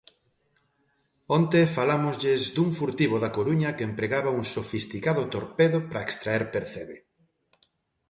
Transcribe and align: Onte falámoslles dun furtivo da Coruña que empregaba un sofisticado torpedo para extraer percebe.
Onte 1.37 1.59
falámoslles 1.77 2.41
dun 2.55 2.69
furtivo 2.79 3.17
da 3.23 3.33
Coruña 3.37 3.75
que 3.77 3.87
empregaba 3.89 4.35
un 4.39 4.45
sofisticado 4.55 5.23
torpedo 5.35 5.77
para 5.89 6.05
extraer 6.07 6.43
percebe. 6.55 6.97